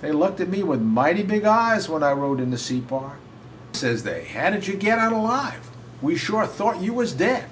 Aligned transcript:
They 0.00 0.10
looked 0.10 0.40
at 0.40 0.48
me 0.48 0.64
with 0.64 0.82
mighty 0.82 1.22
big 1.22 1.44
eyes 1.44 1.88
when 1.88 2.02
I 2.02 2.10
rode 2.10 2.40
into 2.40 2.58
Separ. 2.58 2.88
"'Why,' 2.98 3.10
says 3.74 4.02
they, 4.02 4.24
'how 4.24 4.50
did 4.50 4.66
you 4.66 4.74
all 4.74 4.80
get 4.80 4.98
out 4.98 5.12
alive? 5.12 5.70
We 6.00 6.16
sure 6.16 6.46
thought 6.48 6.82
you 6.82 6.92
was 6.92 7.12
dead!' 7.12 7.44